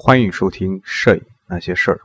[0.00, 2.00] 欢迎收听《摄影那些事儿》。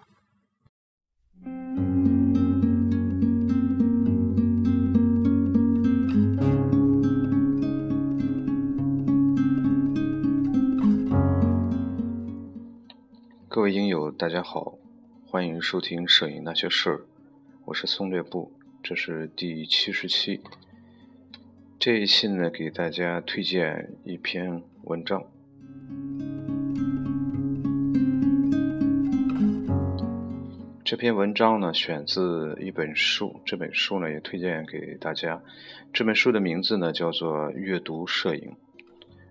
[13.48, 14.80] 各位影友，大家好，
[15.28, 16.98] 欢迎收听《摄影那些事儿》，
[17.66, 20.42] 我是松略布，这是第七十期。
[21.78, 25.24] 这一期呢，给大家推荐一篇文章。
[30.94, 35.42] 这篇文章呢，选自一本书，这本书呢也推荐给大家。
[35.92, 38.52] 这本书的名字呢叫做《阅读摄影》，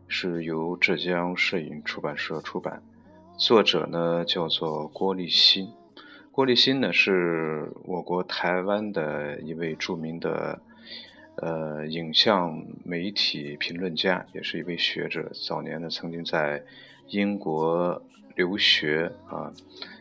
[0.08, 2.82] 是由浙江摄影出版社出版。
[3.36, 5.68] 作者呢叫做郭立新，
[6.32, 10.60] 郭立新呢是我国台湾的一位著名的
[11.36, 15.30] 呃影像媒体评论家，也是一位学者。
[15.46, 16.64] 早年呢曾经在
[17.06, 18.02] 英国
[18.34, 19.52] 留学啊。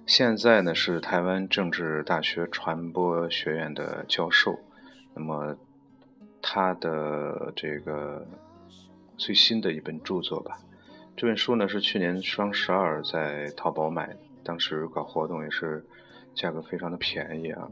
[0.07, 4.59] 现在呢是台湾政治大学传播学院的教授，
[5.13, 5.55] 那么
[6.41, 8.25] 他的这个
[9.15, 10.57] 最新的一本著作吧，
[11.15, 15.85] 这本书呢是去年双十二在淘宝买的，当时搞活动也是
[16.33, 17.71] 价格非常的便宜啊，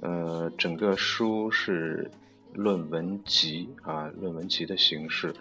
[0.00, 2.10] 呃，整个书是
[2.52, 5.34] 论文集啊，论文集的形式，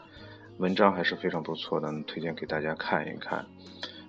[0.58, 3.46] 文章还是非常不错的，推荐给大家看一看。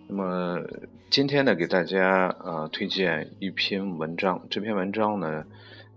[0.06, 0.60] 那么
[1.08, 4.46] 今天呢，给大家呃推荐一篇文章。
[4.50, 5.44] 这篇文章呢，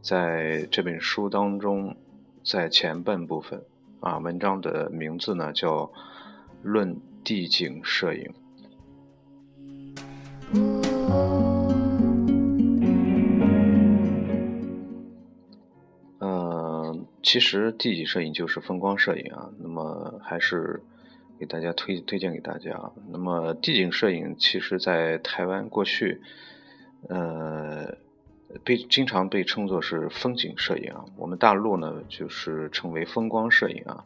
[0.02, 1.98] 在这本书当中，
[2.44, 3.62] 在前半部分
[4.00, 5.86] 啊，文章的名字呢叫
[6.64, 8.34] 《论地景摄影》。
[16.20, 19.50] 嗯，其实地景摄影就是风光摄影啊。
[19.60, 20.82] 那么还是。
[21.40, 22.92] 给大家推推荐给大家。
[23.10, 26.22] 那么地景摄影，其实在台湾过去，
[27.10, 27.98] 呃，
[28.64, 31.06] 被经常被称作是风景摄影啊。
[31.16, 34.04] 我们大陆呢，就是称为风光摄影啊。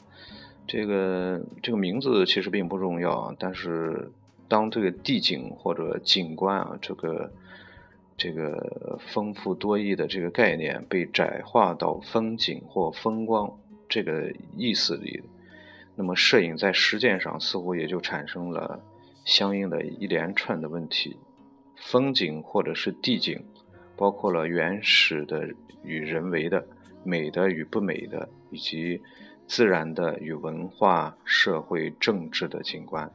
[0.68, 3.36] 这个这个名字其实并不重要啊。
[3.40, 4.12] 但是
[4.48, 7.32] 当这个地景或者景观啊，这个
[8.18, 13.58] 这个丰富多义的这个概念被窄化到风景或风光
[13.90, 15.22] 这个意思里。
[15.96, 18.82] 那么，摄影在实践上似乎也就产生了
[19.26, 21.18] 相应的一连串的问题。
[21.76, 23.44] 风景或者是地景，
[23.96, 25.48] 包括了原始的
[25.84, 26.66] 与人为的、
[27.04, 29.02] 美的与不美的，以及
[29.48, 33.12] 自然的与文化、社会、政治的景观。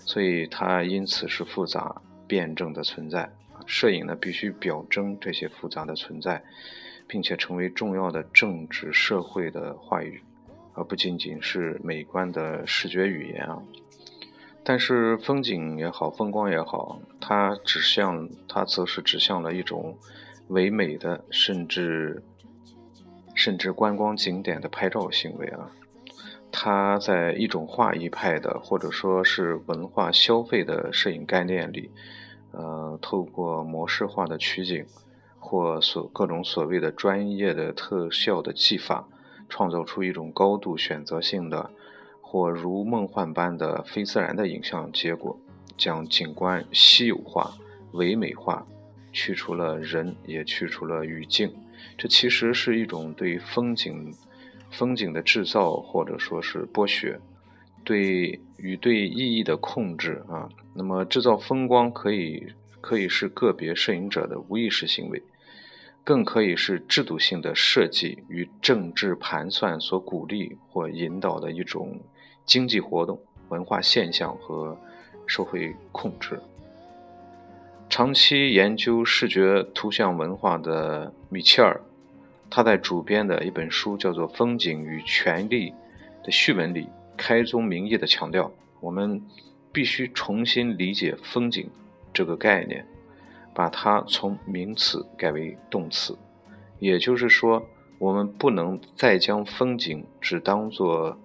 [0.00, 3.30] 所以，它因此是复杂辩证的存在。
[3.66, 6.42] 摄影呢，必须表征这些复杂的存在，
[7.06, 10.22] 并且成为重要的政治社会的话语。
[10.74, 13.62] 而不仅仅是美观的视觉语言啊，
[14.62, 19.98] 但是风景也好，风光也好，它指向它则是指向了一种
[20.48, 22.22] 唯美的，甚至
[23.34, 25.70] 甚至观光景点的拍照行为啊。
[26.52, 31.90] 它在一种画意派的，或者说是文化消费的摄影概念里，
[32.52, 34.84] 呃，透过模式化的取景
[35.38, 39.08] 或所各种所谓的专业的特效的技法。
[39.50, 41.70] 创造出一种高度选择性的，
[42.22, 45.38] 或如梦幻般的非自然的影像结果，
[45.76, 47.52] 将景观稀有化、
[47.92, 48.66] 唯美化，
[49.12, 51.52] 去除了人，也去除了语境。
[51.98, 54.14] 这其实是一种对风景、
[54.70, 57.18] 风景的制造，或者说是剥削，
[57.84, 60.48] 对与对意义的控制啊。
[60.72, 62.46] 那么，制造风光可以
[62.80, 65.22] 可以是个别摄影者的无意识行为。
[66.02, 72.00] 更可以是制度性的设计与政治盘算所鼓励或引导的一种
[72.44, 74.76] 经济活动、文化现象和
[75.26, 76.40] 社会控制。
[77.88, 81.80] 长期研究视觉图像文化的米切尔，
[82.48, 85.70] 他在主编的一本书叫做《风景与权力》
[86.24, 88.50] 的序文里，开宗明义地强调：
[88.80, 89.20] 我们
[89.72, 91.68] 必须重新理解“风景”
[92.14, 92.86] 这个概念。
[93.60, 96.16] 把它从名词改为动词，
[96.78, 97.62] 也就是说，
[97.98, 101.20] 我们不能再将风景只当做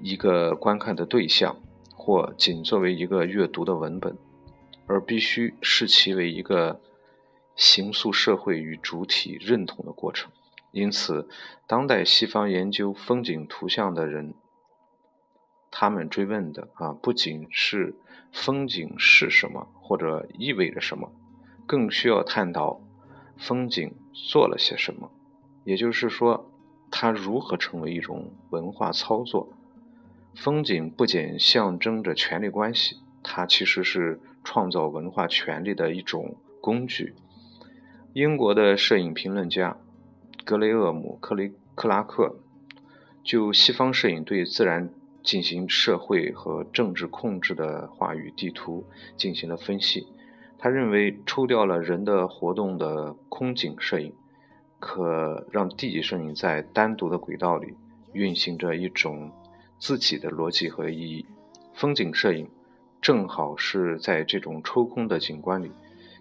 [0.00, 1.56] 一个观看的对象，
[1.96, 4.16] 或仅作为一个阅读的文本，
[4.86, 6.80] 而必须视其为一个
[7.56, 10.30] 形塑社会与主体认同的过程。
[10.70, 11.28] 因此，
[11.66, 14.32] 当代西方研究风景图像的人，
[15.72, 17.96] 他们追问的啊，不仅是
[18.30, 21.10] 风景是什么，或者意味着什么。
[21.68, 22.80] 更需要探讨
[23.36, 25.10] 风景做了些什么，
[25.64, 26.50] 也就是说，
[26.90, 29.52] 它如何成为一种文化操作。
[30.34, 37.14] 风景不仅象征着权力关系，它其实是创造文化权利的一种工具。
[38.14, 39.76] 英国的摄影评论家
[40.46, 42.36] 格雷厄姆·克雷克拉克
[43.22, 44.88] 就西方摄影对自然
[45.22, 48.86] 进行社会和政治控制的话语地图
[49.18, 50.06] 进行了分析。
[50.60, 54.12] 他认为，抽掉了人的活动的空景摄影，
[54.80, 57.74] 可让地景摄影在单独的轨道里
[58.12, 59.30] 运行着一种
[59.78, 61.24] 自己的逻辑和意义。
[61.74, 62.50] 风景摄影
[63.00, 65.70] 正好是在这种抽空的景观里，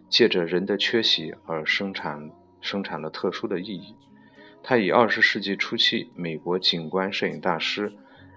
[0.07, 2.29] 借着人的缺席而生产
[2.61, 3.95] 生产了特殊的意义。
[4.61, 7.91] 他以二十世纪初期美国景观摄影大师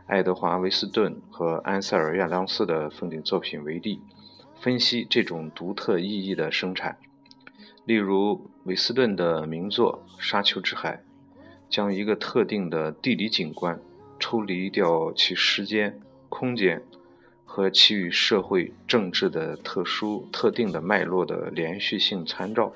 [0.07, 4.01] 爱德华·维斯顿和安塞尔·亚当斯的风景作品为例，
[4.61, 6.97] 分析这种独特意义的生产。
[7.85, 10.97] 例如，韦斯顿的名作《沙丘之海》，
[11.69, 13.81] 将一个特定的地理景观
[14.19, 15.99] 抽离掉其时间、
[16.29, 16.83] 空间。
[17.53, 22.73] 和其与社会政治的特殊特定的脉络的连续性参照，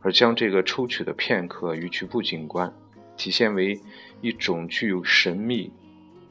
[0.00, 2.72] 而将这个抽取的片刻与局部景观
[3.16, 3.80] 体现为
[4.20, 5.72] 一种具有神秘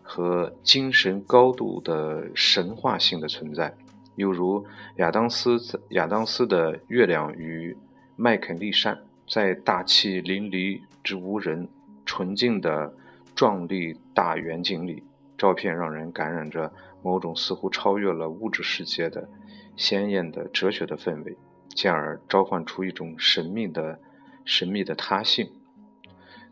[0.01, 3.75] 和精神高度的神话性的存在，
[4.21, 4.65] 犹如
[4.97, 5.59] 亚当斯
[5.89, 7.75] 亚当斯的月亮与
[8.15, 8.97] 麦肯利山，
[9.27, 11.67] 在大气淋漓之无人、
[12.05, 12.93] 纯净的
[13.35, 15.03] 壮丽大远景里，
[15.37, 16.71] 照片让人感染着。
[17.03, 19.27] 某种似乎超越了物质世界的
[19.75, 21.35] 鲜艳的哲学的氛围，
[21.69, 23.99] 进而召唤出一种神秘的
[24.45, 25.49] 神秘的他性。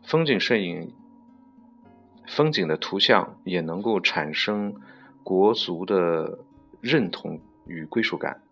[0.02, 0.92] 风景摄影，
[2.26, 4.74] 风景的图像也能够产生
[5.22, 6.40] 国足的
[6.80, 7.38] 认同
[7.70, 8.42] 与归属感。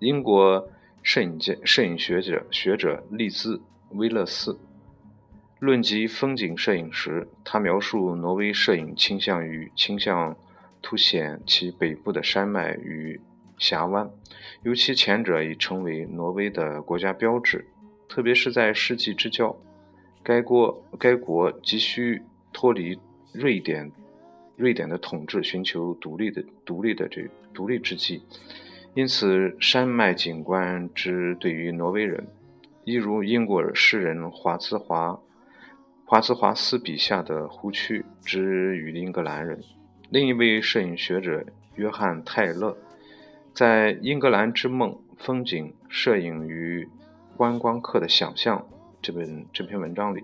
[0.00, 0.68] 英国
[1.04, 3.58] 摄影界摄影学者学者利兹·
[3.90, 4.58] 威勒斯
[5.60, 10.36] 论及风景摄影时，他描述挪威摄影倾向于倾向。
[10.86, 13.18] 凸显其北部的山脉与
[13.56, 14.10] 峡湾，
[14.64, 17.66] 尤其前者已成为挪威的国家标志。
[18.06, 19.56] 特别是在世纪之交，
[20.22, 22.20] 该国该国急需
[22.52, 23.00] 脱离
[23.32, 23.90] 瑞典
[24.56, 28.22] 瑞典的统治，寻求独立的独立的这独立之际，
[28.94, 32.26] 因此山脉景观之对于挪威人，
[32.84, 35.18] 一如英国诗人华兹华
[36.04, 39.60] 华兹华斯笔下的湖区之于英格兰人。
[40.10, 42.76] 另一位摄影学者约翰·泰勒
[43.52, 46.88] 在《英格兰之梦：风景摄影与
[47.36, 48.58] 观光客的想象》
[49.02, 50.22] 这本这篇文章里，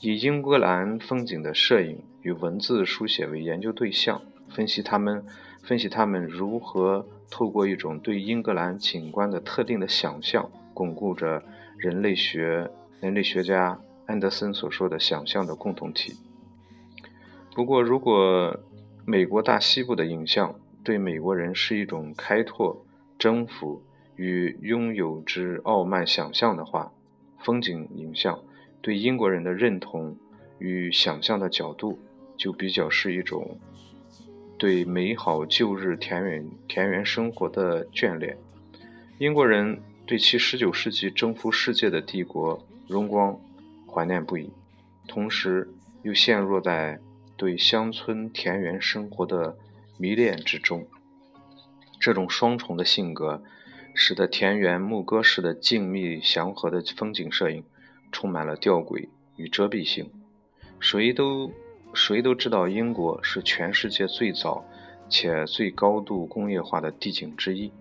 [0.00, 4.20] 以英格兰风景的摄影与文字书写为研究对象，
[4.50, 5.24] 分析他们
[5.62, 11.42] 分析他们如何透过一种对英格兰景观的特定的想象，巩固着
[11.78, 12.70] 人类学
[13.00, 16.12] 人类学家安德森所说的想象的共同体。
[17.54, 18.54] 不过，如果
[19.06, 20.54] 美国大西部的影像
[20.84, 22.84] 对美国人是一种开拓、
[23.18, 23.82] 征服
[24.16, 26.92] 与拥有之傲慢想象的话，
[27.38, 28.38] 风景影像
[28.82, 30.14] 对英国人的认同
[30.58, 31.98] 与想象的角度
[32.38, 33.58] 就比较是一种
[34.56, 38.38] 对美好旧日田园田园生活的眷恋。
[39.18, 43.38] 英国人对其十九世纪征服世界的帝国荣光
[43.86, 44.50] 怀念不已，
[45.06, 45.68] 同时
[46.02, 46.98] 又陷入在。
[47.36, 49.56] 对乡村田园生活的
[49.96, 50.88] 迷恋之中，
[52.00, 53.40] 这种双重的性格，
[53.94, 57.62] 使得田园牧歌式的静谧祥和的风景摄影
[58.10, 60.10] 充满了吊诡与遮蔽性。
[60.80, 61.52] 谁都
[61.94, 64.64] 谁都知道，英国是全世界最早
[65.08, 67.72] 且最高度工业化的地景之一，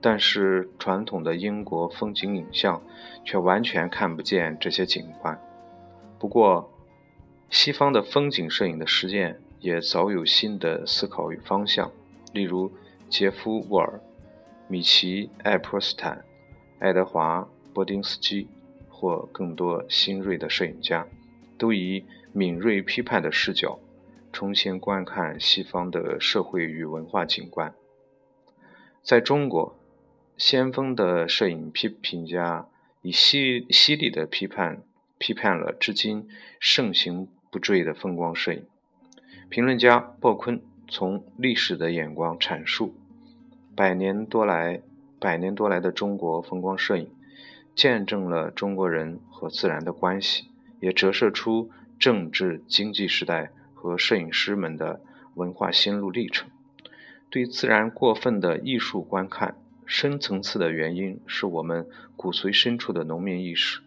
[0.00, 2.80] 但是传统的英国风景影像
[3.24, 5.38] 却完全看不见这些景观。
[6.18, 6.72] 不过，
[7.50, 11.90] 西方的风景摄影的实践也早有新的思考与方向，
[12.32, 12.70] 例如
[13.08, 14.00] 杰夫·沃尔、
[14.68, 16.24] 米奇·艾珀斯坦、
[16.78, 17.40] 爱德华·
[17.74, 18.46] 波丁斯基
[18.88, 21.04] 或更多新锐的摄影家，
[21.58, 23.78] 都以敏锐批判的视角
[24.32, 27.74] 重新观看西方的社会与文化景观。
[29.02, 29.76] 在中国，
[30.36, 32.68] 先锋的摄影批评家
[33.02, 34.82] 以犀犀利的批判
[35.18, 37.28] 批判了至今盛行。
[37.52, 38.64] 不坠的风光摄影，
[39.48, 42.94] 评论家鲍昆从历史的眼光阐述，
[43.74, 44.80] 百年多来，
[45.18, 47.10] 百年多来的中国风光摄影，
[47.74, 50.44] 见证了中国人和自然的关系，
[50.78, 55.00] 也折射出政治经济时代和摄影师们的
[55.34, 56.48] 文化心路历程。
[57.30, 59.54] 对自然过分的艺术观看，
[59.86, 63.80] 深层次的原因是我们骨髓深处的农民意识，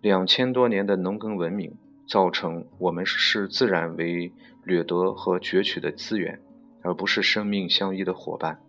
[0.00, 1.74] 两千多年的农耕文明。
[2.06, 4.32] 造成我们视自然为
[4.64, 6.40] 掠夺和攫取的资源，
[6.80, 8.62] 而不是生命相依的伙伴。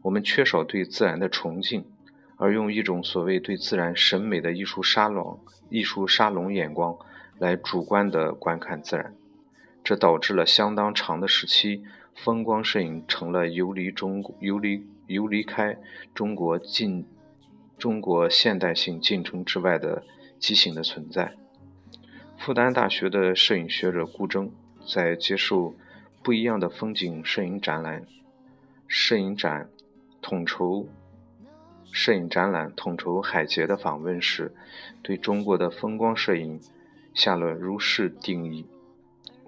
[0.00, 1.84] 我们缺少对自然的崇敬，
[2.38, 6.96] 而用一种所谓对自然审美的艺术沙龙、艺术沙龙眼光
[7.38, 9.14] 来主观的观看自然，
[9.84, 15.78] 这导致了相当长的时期，风光摄影成了游离中游离游离开
[16.14, 17.06] 中国进
[17.78, 20.02] 中国现代性进程之外的
[20.38, 21.34] 畸形的存在。
[22.36, 24.50] 复旦大学的摄影学者顾铮
[24.86, 25.74] 在接受
[26.22, 28.04] 不一样的风景摄影展览、
[28.86, 29.68] 摄影展
[30.20, 30.86] 统筹
[31.90, 34.52] 摄影展览统筹海杰的访问时，
[35.02, 36.60] 对中国的风光摄影
[37.18, 38.64] 下了如是定义：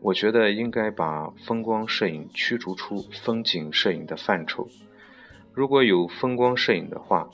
[0.03, 4.69] 我觉得应该把风光摄影驱逐出风景摄影的范畴。
[5.55, 7.31] 如果有风光摄影的话，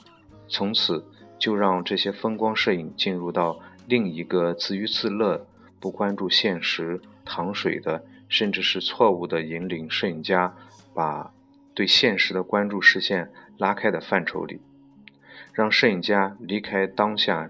[0.47, 1.03] 从此
[1.39, 3.59] 就让这些风光摄影进入到。
[3.89, 5.47] 另一个自娱自乐、
[5.79, 10.53] 不关注现实、糖水的，甚至是错误的引领摄影家
[10.93, 11.31] 把
[11.73, 14.59] 对现实的关注视线拉开的范畴里，
[15.53, 17.49] 让摄影家离开当下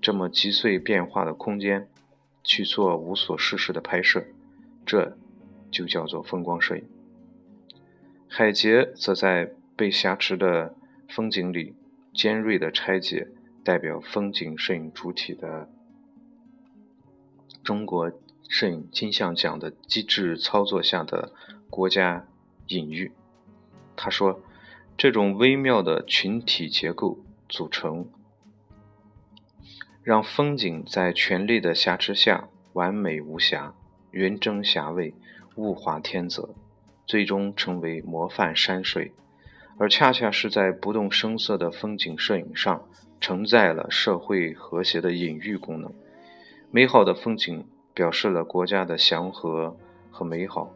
[0.00, 1.86] 这么急碎变化的空间
[2.48, 4.24] 去做无所事事的拍摄，
[4.86, 5.16] 这
[5.70, 6.84] 就叫做风光摄影。
[8.26, 10.74] 海杰则在被挟持的
[11.08, 11.74] 风景里
[12.12, 13.28] 尖锐的拆解。
[13.64, 15.68] 代表风景摄影主体的
[17.62, 18.10] 中国
[18.48, 21.34] 摄影金像奖的机制操作下的
[21.68, 22.26] 国家
[22.68, 23.12] 隐喻。
[23.94, 24.40] 他说
[24.96, 28.08] ：“这种微妙的群体结构组成，
[30.08, 33.74] 让风景在权力的挟持下完美无瑕、
[34.10, 35.12] 云蒸霞蔚、
[35.56, 36.48] 物华天泽，
[37.06, 39.12] 最终成为模范山水。
[39.76, 42.88] 而恰恰是在不动声色的风景摄影上。”
[43.20, 45.92] 承载了社会和谐的隐喻功能，
[46.70, 49.76] 美好的风景表示了国家的祥和
[50.10, 50.72] 和美好，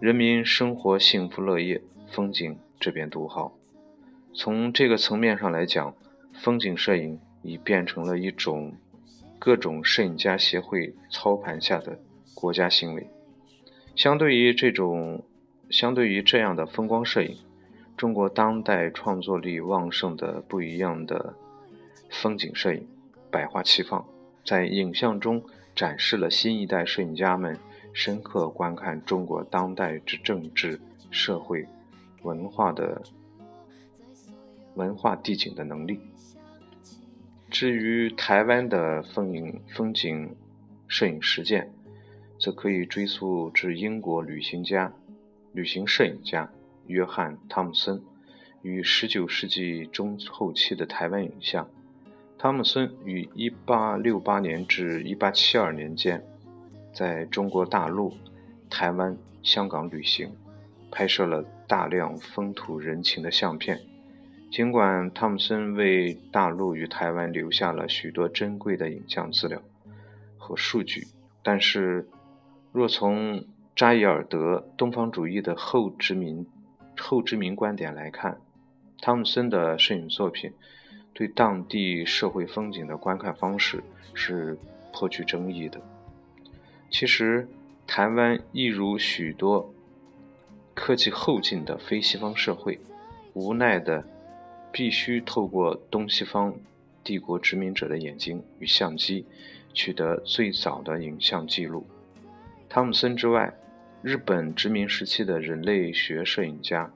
[0.00, 3.56] 人民生活幸福乐业，风景这边独好。
[4.34, 5.94] 从这个层面上来讲，
[6.34, 8.74] 风景摄影已变成了一种
[9.38, 11.98] 各种摄影家协会操盘下的
[12.34, 13.06] 国家行为。
[13.94, 15.22] 相对于这种，
[15.70, 17.36] 相对于这样的风光摄影。
[17.96, 21.34] 中国当代创作力旺盛的不一样的
[22.10, 22.86] 风景摄影，
[23.30, 24.04] 百花齐放，
[24.44, 25.42] 在影像中
[25.74, 27.58] 展示了新一代摄影家们
[27.94, 30.78] 深刻观看中国当代之政治、
[31.10, 31.66] 社会、
[32.20, 33.00] 文化的
[34.74, 35.98] 文化地景的能力。
[37.58, 40.36] 至于台湾的风影风景
[40.88, 41.72] 摄影实践，
[42.38, 44.92] 则可以追溯至英国旅行家、
[45.54, 46.52] 旅行摄影家。
[46.86, 48.02] 约翰·汤姆森
[48.60, 51.66] 于19世纪中后期的台湾影像。
[52.36, 56.22] 汤姆森于1868年至1872年间
[56.92, 58.12] 在中国大陆、
[58.68, 60.30] 台湾、香港旅行，
[60.90, 63.80] 拍摄了大量风土人情的相片。
[64.50, 69.60] 尽管汤姆森为大陆与台湾留下了许多珍贵的影像资料
[70.38, 71.06] 和数据，
[71.42, 72.08] 但是
[72.72, 76.46] 若从扎伊尔德东方主义的后殖民
[76.98, 78.40] 后殖民观点来看，
[79.02, 80.52] 汤姆森的摄影作品
[81.12, 83.82] 对当地社会风景的观看方式
[84.14, 84.56] 是
[84.92, 85.80] 颇具争议的。
[86.88, 87.46] 其实，
[87.86, 89.74] 台湾一如许多
[90.72, 92.78] 科技后进的非西方社会，
[93.34, 94.02] 无奈的
[94.76, 96.54] 必须透过东西方
[97.02, 99.24] 帝国殖民者的眼睛与相机，
[99.72, 101.86] 取得最早的影像记录。
[102.68, 103.56] 汤姆森之外。
[104.02, 106.92] 日本殖民时期的人类学摄影家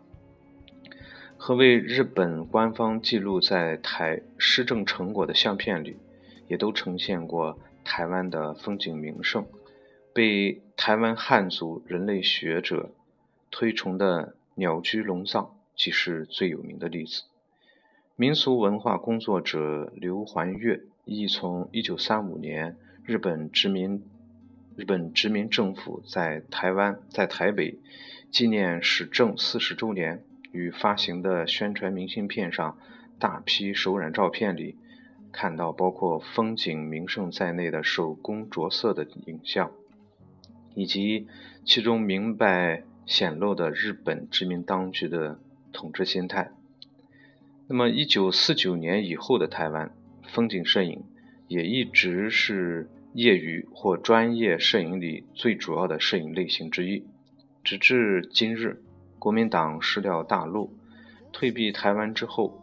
[1.36, 5.96] 和为日本官方记录在台施政成果的相片里，
[6.46, 9.44] 也都呈现过台湾的风景名胜。
[10.12, 12.90] 被台湾汉族人类学者
[13.50, 17.22] 推崇的鸟居龙藏，即是最有名的例子。
[18.20, 24.02] 民俗文化工作者刘环月亦从1935年日本殖民。
[24.76, 27.78] 日本殖民政府在台湾、在台北
[28.30, 30.22] 纪念史政四十周年
[30.52, 32.76] 与发行的宣传明信片上，
[33.18, 34.76] 大批手染照片里，
[35.32, 39.70] 看到包括风景名胜在内的手工着色的影像，
[40.74, 41.26] 以及
[41.64, 45.40] 其中明白显露的日本殖民当局的
[45.72, 46.50] 统治心态。
[47.72, 49.94] 那么，一九四九年以后的台湾
[50.26, 51.04] 风景摄影
[51.46, 52.90] 也一直是。
[53.12, 57.04] 业余或专业摄影里最主要的摄影类型之一，
[57.64, 58.80] 直至今日，
[59.18, 60.72] 国民党失掉大陆，
[61.32, 62.62] 退避台湾之后，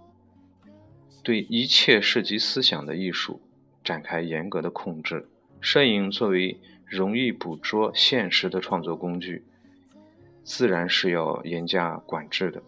[1.21, 3.41] 对一切涉及思想的艺术
[3.83, 5.27] 展开严格的控制。
[5.59, 9.43] 摄影作为容易捕捉现实的创作工具，
[10.45, 12.63] 自然是要严加管制的。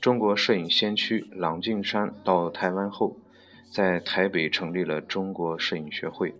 [0.00, 3.18] 中国摄影先驱郎静山到台湾后，
[3.70, 6.34] 在台北成立了中国摄影学会，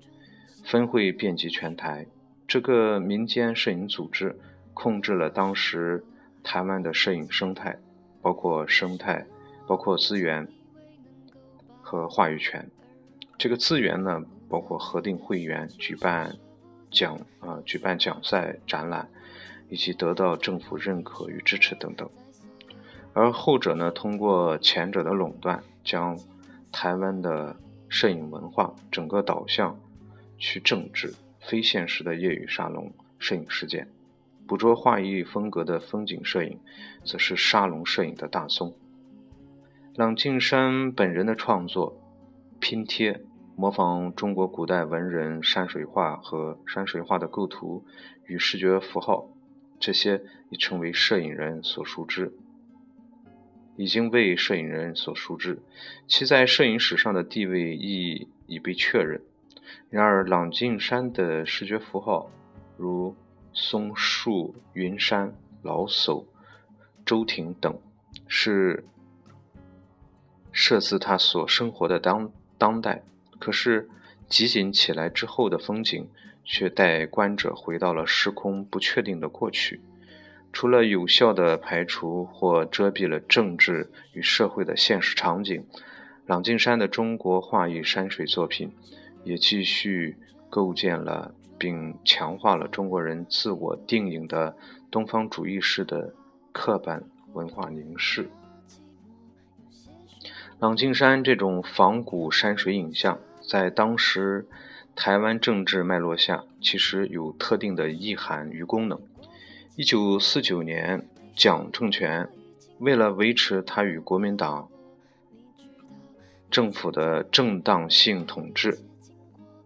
[0.65, 2.07] 分会遍及全台。
[2.49, 4.39] 这个民间摄影组织
[4.73, 6.03] 控制了当时
[6.43, 7.79] 台湾的摄影生态，
[8.23, 9.27] 包括生态、
[9.67, 10.49] 包括资源
[11.83, 12.71] 和话语权。
[13.37, 16.35] 这个资源呢，包括核定会员、举办
[16.91, 19.11] 奖啊、举办奖赛、展览，
[19.69, 22.09] 以及得到政府认可与支持等等。
[23.13, 26.19] 而后者呢，通过前者的垄断，将
[26.71, 27.57] 台湾的
[27.89, 29.81] 摄影文化整个导向
[30.39, 33.89] 去政治非现实的业余沙龙摄影事件，
[34.47, 36.61] 捕捉画意风格的风景摄影，
[37.05, 38.75] 则是沙龙摄影的大宗。
[39.97, 42.01] 郎静山本人的创作
[42.61, 43.21] 拼贴，
[43.57, 47.85] 模仿中国古代文人山水画和山水画的构图
[48.25, 49.29] 与视觉符号，
[49.81, 52.33] 这些已成为摄影人所熟知。
[53.81, 55.59] 已经为摄影人所熟知，
[56.07, 59.23] 其在摄影史上的地位亦已被确认。
[59.89, 62.31] 然而，朗静山的视觉符号，
[62.77, 63.17] 如
[63.55, 66.27] 松树、云山、老叟、
[67.07, 67.81] 周庭等，
[68.29, 68.85] 是
[70.53, 73.03] 摄自他所生活的当当代。
[73.39, 73.89] 可是，
[74.29, 76.07] 集锦起来之后的风景，
[76.45, 79.81] 却带观者回到了时空不确定的过去。
[80.53, 85.65] 除了有效地排除或遮蔽了政治与社会的现实场景，
[86.27, 88.73] 郎静山的中国画与山水作品
[89.25, 90.17] 也继续
[90.49, 94.57] 构建了并强化了中国人自我定影的
[94.91, 96.15] 东方主义式的
[96.53, 98.29] 刻板文化凝视。
[100.59, 104.47] 郎静山这种仿古山水影像，在当时
[104.95, 109.01] 台湾政治脉络下，其实有特定的意涵与功能。
[109.81, 112.29] 一九四九年，蒋政权
[112.81, 114.69] 为了维持他与国民党
[116.51, 118.79] 政府的正当性统治，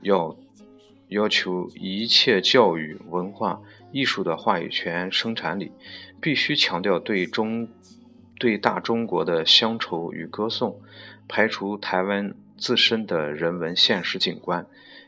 [0.03, 0.37] 要
[1.09, 3.61] 要求一切教育、文化
[3.91, 5.73] 艺术的话语权生产力，
[6.21, 7.69] 必须强调对中
[8.39, 10.81] 对大中国的乡愁与歌颂，
[11.27, 14.65] 排除台湾自身的人文现实景观。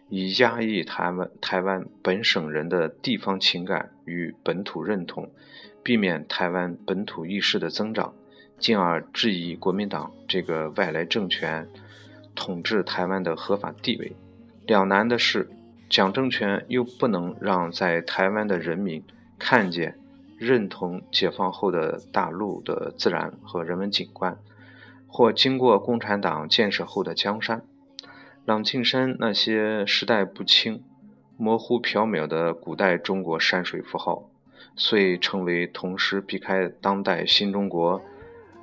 [0.09, 5.31] 以压抑台湾台湾本省人的地方情感与本土认同，
[5.83, 8.15] 避免台湾本土意识的增长，
[8.59, 11.69] 进而质疑国民党这个外来政权
[12.37, 14.13] 统治台湾的合法地位。
[14.65, 15.49] 两难的是，
[15.89, 19.03] 蒋政权又不能让在台湾的人民
[19.39, 19.99] 看见、
[20.39, 24.39] 认同解放后的大陆的自然和人文景观，
[25.09, 27.63] 或经过共产党建设后的江山。
[28.47, 30.81] 朗庆山那些时代不清、
[31.37, 34.31] 模糊缥缈的古代中国山水符号，
[34.77, 38.01] 遂成为同时避开当代新中国，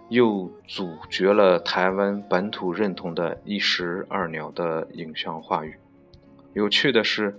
[0.08, 5.76] 又阻绝了台湾本土认同的一石二鸟的影像话语。
[6.54, 7.38] 有趣的是，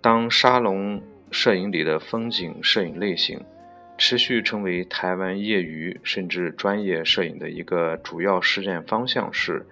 [0.00, 3.40] 当沙龙摄影里的风景摄影类型
[3.96, 9.64] 持续成为台湾业余甚至专业摄影的一个主要实践方向时，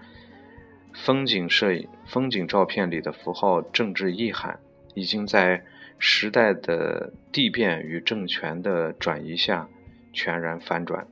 [0.95, 4.61] 风景摄影、风景照片里的符号政治意涵，
[4.95, 5.65] 已经在
[5.99, 9.69] 时代的地变与政权的转移下
[10.13, 11.07] 全然反转。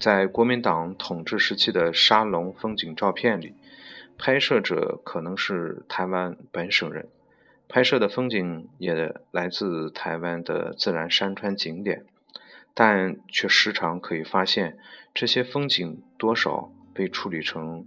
[0.00, 3.54] 在国民党统治时期的沙龙风景照片里，
[4.16, 7.06] 拍摄者可能是台湾本省人，
[7.68, 12.04] 拍摄的风景也来自台湾的自然山川景点，
[12.74, 14.78] 但却时常可以发现，
[15.12, 17.86] 这些风景多少被处理成。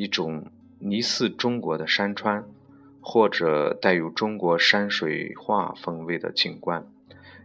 [0.00, 0.46] 一种
[0.78, 2.42] 疑似中国的山川，
[3.02, 6.86] 或者带有中国山水画风味的景观。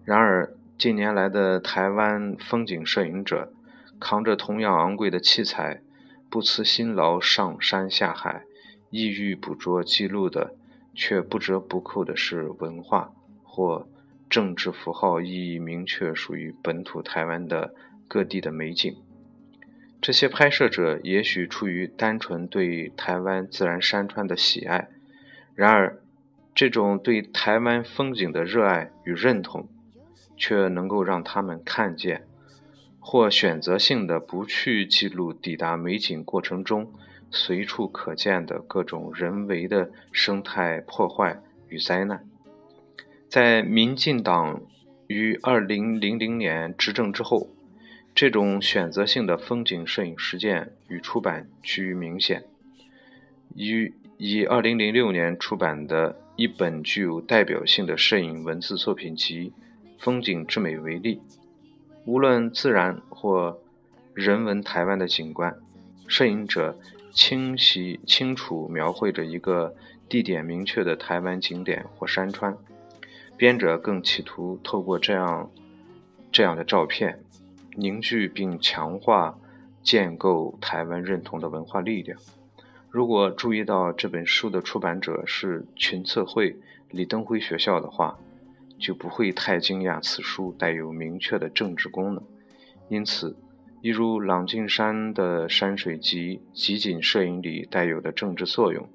[0.05, 3.51] 然而，近年来的台湾风景摄影者，
[3.99, 5.81] 扛着同样昂贵的器材，
[6.29, 8.45] 不辞辛劳上山下海，
[8.89, 10.55] 意欲捕捉记录的，
[10.93, 13.11] 却不折不扣的是文化
[13.43, 13.85] 或
[14.29, 17.73] 政治符号意义明确、属于本土台湾的
[18.07, 18.95] 各地的美景。
[20.05, 24.87] 这些拍摄者也许出于单纯对台湾自然山川的喜爱，
[25.55, 25.99] 然而，
[26.53, 29.67] 这种对台湾风景的热爱与认同，
[30.37, 32.23] 却能够让他们看见，
[32.99, 36.93] 或选择性的不去记录抵达美景过程中
[37.31, 42.23] 随处可见的各种人为的生态破坏与灾难。
[43.27, 44.61] 在民进党
[45.07, 47.54] 于二零零零年执政之后。
[48.15, 52.45] 这种选择性的风景摄影实践与出版趋于明显。
[53.53, 59.51] 以以2006年出版的一本具有代表性的摄影文字作品集
[60.01, 61.19] 《风景之美》为例，
[62.05, 63.59] 无论自然或
[64.13, 65.53] 人文台湾的景观。
[66.07, 66.77] 摄影者
[67.11, 69.75] 清晰清楚描绘着一个
[70.07, 72.55] 地点明确的台湾景点或山川。
[73.35, 75.51] 编者更企图透过这样
[76.31, 77.19] 这样的照片，
[77.75, 79.37] 凝聚并强化
[79.83, 82.19] 建构台湾认同的文化力量。
[82.89, 86.55] 如果注意到这本书的出版者是群策会
[86.89, 88.17] 李登辉学校的话，
[88.79, 92.23] 就不会太惊讶此书带有明确的政治功能。
[92.89, 93.35] 因此，
[93.81, 98.87] 一如朗静山的山水集集锦摄影里带有的政治作用，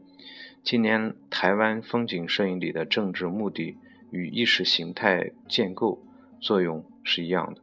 [0.62, 3.77] 今年台湾风景摄影里的政治目的。
[4.12, 6.03] 与意识形态建构
[6.40, 7.61] 作用是一样的。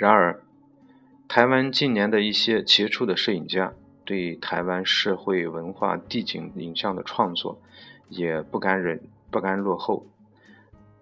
[0.00, 0.40] 然而，
[1.28, 3.74] 台湾近年的一些杰出的摄影家
[4.06, 7.60] 对台湾社会文化地景影像的创作
[8.08, 10.06] 也不敢忍、不甘落后。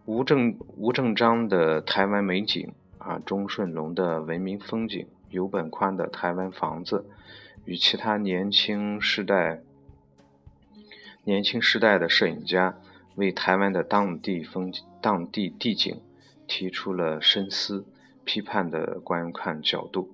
[0.04, 7.04] 吴正吴正章的台湾美景啊，钟顺龙的文明风景，游本宽的台湾房子，
[7.64, 9.60] 与其他年轻时代
[11.22, 12.74] 年轻时代的摄影家。
[13.14, 16.00] 为台湾的当地风、当地地景
[16.48, 17.84] 提出了深思、
[18.28, 20.10] 批判的观看角度。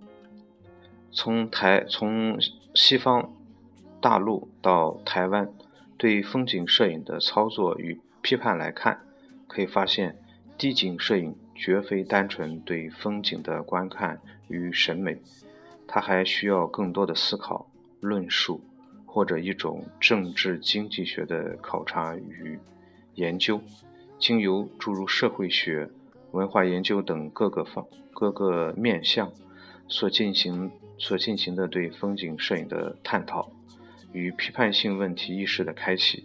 [1.11, 2.39] 从台从
[2.73, 3.35] 西方
[4.01, 5.53] 大陆到台湾，
[5.99, 9.01] 对风景摄影的操作与批判来看，
[9.49, 10.17] 可以发现，
[10.57, 15.21] 地景摄影绝非单纯对风景的观看与审美，
[15.89, 18.61] 它还需要更多的思考、论述，
[19.05, 22.61] 或者一种政治经济学的考察与。
[23.17, 23.61] 研究，
[24.21, 25.91] 经由诸如社会学、
[26.35, 29.33] 文化研究等各个方、各个面向
[29.87, 30.69] 所进行、
[30.99, 33.53] 所进行的对风景摄影的探讨
[34.13, 36.25] 与批判性问题意识的开启，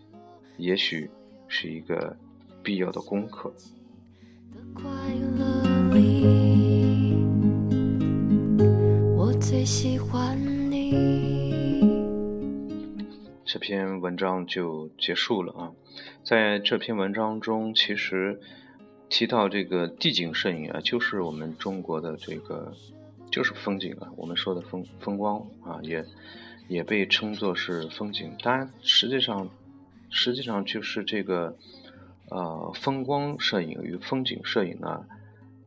[0.58, 1.12] 也许
[1.48, 2.18] 是一个
[2.64, 3.54] 必要的功课。
[9.16, 10.36] 我最喜欢
[10.72, 10.90] 你。
[13.46, 15.72] 这篇文章就结束了啊，
[16.24, 18.40] 在这篇文章中，其实
[19.10, 22.72] 提到这个地景摄影啊，就是我们中国的这个
[23.32, 26.06] 就是风景啊，我们说的风风光啊，也
[26.68, 28.36] 也被称作是风景。
[28.44, 29.50] 当然，实际上
[30.10, 31.58] 实际上就是这个
[32.30, 35.06] 呃风光摄影与风景摄影呢，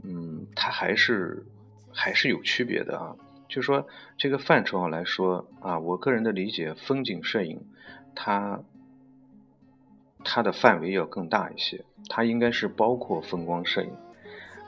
[0.02, 1.44] 嗯，它还是
[1.92, 3.16] 还是有区别的啊。
[3.48, 7.61] 就说这个范畴上来说啊，我个人的理解，风景摄影，
[8.14, 8.62] 它
[10.25, 13.91] 它的范围要更大一些，它应该是包括风光摄影。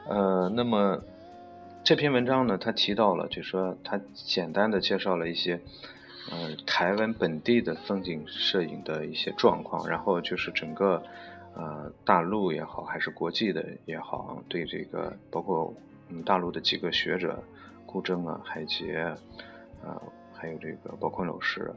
[0.09, 1.03] 呃，那么
[1.83, 5.61] 这篇文章呢，它提到了，就说它简单的介绍了一些，
[6.31, 11.03] 呃，台湾本地的风景摄影的一些状况，然后就是整个
[11.55, 15.75] 呃大陆也好，还是国际的也好，对这个包括
[16.09, 17.43] 嗯大陆的几个学者。
[17.87, 19.15] 顾铮啊，海杰
[19.85, 21.71] 啊，还有这个包括老师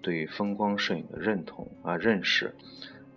[0.00, 2.52] 对风光摄影的认同啊、认识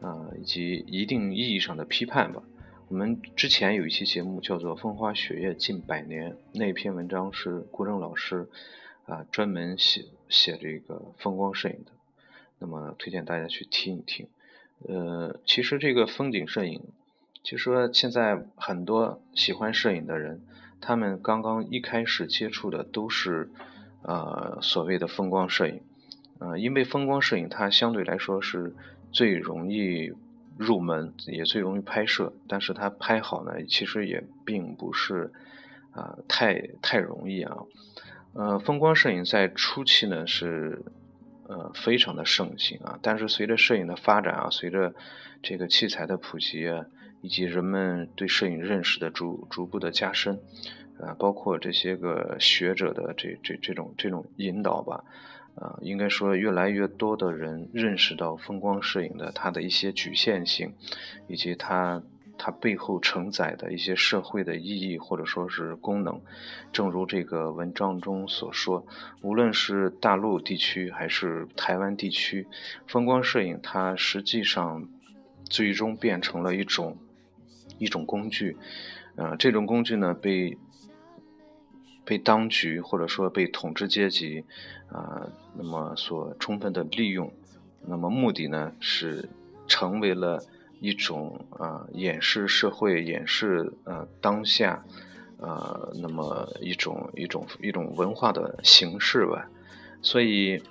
[0.02, 2.44] 啊，以及一定意义上的批判吧。
[2.88, 8.48] 我们之前有一期节目叫做《风花雪月近百年》，那篇文章是顾正老师
[9.06, 11.92] 啊专门写写这个风光摄影的，
[12.60, 14.28] 那么推荐大家去听一听。
[14.88, 16.82] 呃，其实这个风景摄影，
[17.42, 20.42] 就说现在很多喜欢摄影的人。
[20.82, 23.50] 他们刚刚一开始接触的都是，
[24.04, 25.82] 呃，所谓的风光摄影，
[26.38, 28.76] 呃，因为风光摄影它相对来说是
[29.16, 30.12] 最容易
[30.58, 35.32] 入门，也最容易拍摄，但是它拍好呢，其实也并不是
[35.92, 37.58] 啊太太容易啊。
[38.34, 40.84] 呃，风光摄影在初期呢是
[41.48, 44.94] 呃非常的盛行啊，但是随着摄影的发展啊，随着
[45.42, 46.86] 这个器材的普及啊。
[47.22, 50.38] 以及人们对摄影认识的逐逐步的加深，
[51.00, 55.04] 啊，包括这些个学者的这这这种这种引导吧，
[55.56, 60.74] 啊，应该说越来越多的人认识到风光摄影的它的一些局限性，
[61.28, 62.04] 以及它
[62.38, 66.22] 它背后承载的一些社会的意义或者说是功能。
[66.72, 68.86] 正如这个文章中所说，
[69.22, 72.48] 无论是大陆地区还是台湾地区，
[72.88, 74.88] 风光摄影它实际上
[75.50, 76.98] 最终变成了一种。
[77.78, 78.56] 一种工具，
[79.18, 80.58] 呃，这种工具呢被
[82.06, 84.44] 被当局或者说被统治阶级
[84.92, 87.32] 啊，那么所充分的利用，
[87.86, 89.28] 那么目的呢是
[89.68, 90.42] 成为了
[90.80, 94.86] 一种啊掩饰社会、掩饰呃当下，
[95.38, 99.50] 呃，那么一种一种一种文化的形式吧，
[100.02, 100.62] 所以。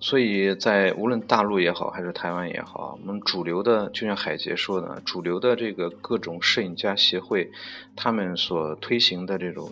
[0.00, 7.50] 所以在无论大陆也好，还是台湾也好，我们主流的，就像海杰说的，主流的这个各种摄影家协会，
[7.96, 9.70] 他们所推行的这种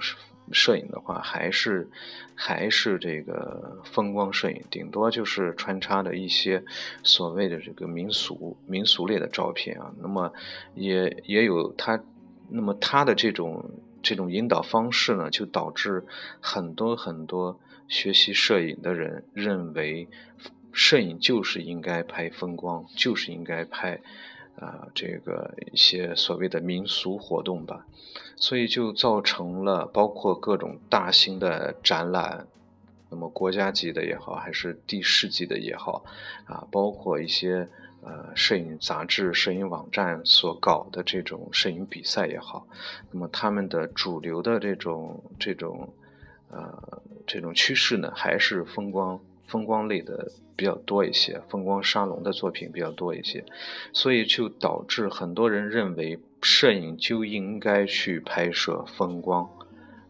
[0.50, 1.88] 摄影的话，还是
[2.35, 6.64] 还是这个风光摄影，顶多就是穿插的一些
[7.02, 9.92] 所谓的这个民俗民俗类的照片啊。
[10.00, 10.33] 那么
[10.74, 12.02] 也也有他，
[12.48, 13.70] 那么他的这种
[14.02, 16.05] 这种引导方式呢，就导致
[16.40, 20.09] 很多很多学习摄影的人认为，
[20.72, 24.00] 摄影就是应该拍风光，就是应该拍。
[24.60, 27.86] 啊，这个一些所谓的民俗活动吧，
[28.36, 32.46] 所以就造成了包括各种大型的展览，
[33.10, 36.04] 那么国家级的也好，还是地市级的也好，
[36.44, 37.68] 啊，包括一些
[38.02, 42.66] 呃摄影杂志、摄影网站所搞的这种摄影比赛也好，
[43.10, 45.92] 那么他们的主流的这种这种
[46.50, 49.18] 呃这种趋势呢，还是风光。
[49.52, 53.44] 风光类的比较多一些，风光沙龙的作品比较多一些，
[53.92, 59.46] 所以就导致很多人认为摄影就应该去拍摄风光，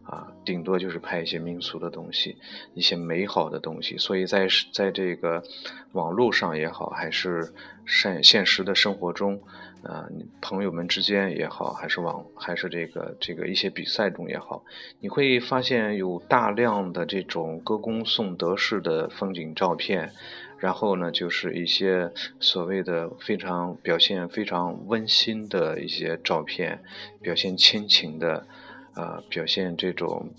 [0.03, 2.37] 啊，顶多就是拍一些民俗的东西，
[2.73, 3.97] 一些美好的东西。
[3.97, 5.43] 所以在在这个
[5.91, 7.53] 网络上也好，还是
[7.85, 9.41] 现现实的生活中。
[9.83, 10.07] 啊，
[10.41, 14.63] 朋友们之间也好，还是网，还是这个这个一些比赛中也好，
[15.01, 20.13] 你会发现有大量的这种歌功颂德式的风景照片，
[20.57, 26.81] 然后呢，就是一些所谓的非常表现非常温馨的一些照片，
[27.21, 28.47] 表现亲情的，
[28.95, 30.29] 呃，表现这种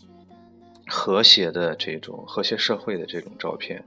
[0.87, 3.85] 和谐的这种和谐社会的这种照片。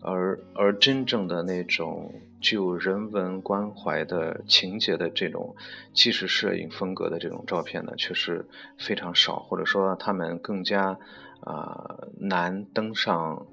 [0.00, 5.56] 而而真正的那种具有人文关怀的情节的这种
[5.92, 8.46] 纪实摄影风格的这种照片呢，却是
[8.78, 10.96] 非常少，或者说他们更加
[11.40, 13.44] 啊难登上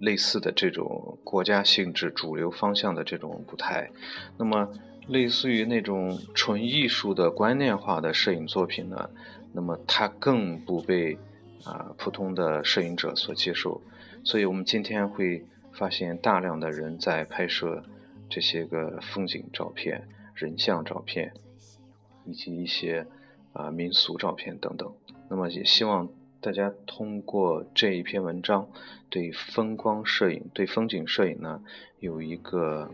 [0.00, 3.90] 类似的这种国家性质主流方向的这种舞台。
[4.38, 4.70] 那么，
[5.06, 9.10] 类似于那种纯艺术的观念化的摄影作品呢，
[9.52, 11.18] 那么它更不被
[11.64, 13.82] 啊普通的摄影者所接受。
[14.24, 15.44] 所以我们今天会。
[15.72, 17.82] 发现大量的人在拍摄
[18.28, 21.32] 这些个风景照片、人像照片，
[22.24, 23.06] 以及一些
[23.52, 24.92] 啊民俗照片等等。
[25.28, 26.08] 那么也希望
[26.40, 28.68] 大家通过这一篇文章，
[29.08, 31.62] 对风光摄影、对风景摄影呢
[31.98, 32.90] 有一个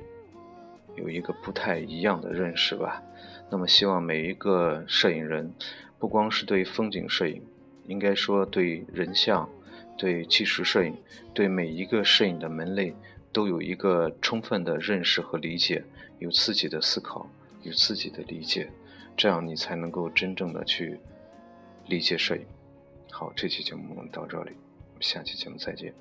[0.94, 3.02] 有一个不太一样的认识吧。
[3.50, 5.52] 那么希望每一个摄影人，
[5.98, 7.42] 不光是对风景摄影，
[7.86, 9.48] 应该说对人像。
[9.96, 10.96] 对纪实摄影，
[11.32, 12.94] 对每一个摄影的门类
[13.32, 15.84] 都有一个充分的认识和理解，
[16.18, 17.28] 有自己的思考，
[17.62, 18.70] 有自己的理解，
[19.16, 20.98] 这样你才能够真正的去
[21.86, 22.42] 理解摄影。
[23.10, 24.52] 好，这期节目到这里，
[25.00, 25.94] 下期节目再见。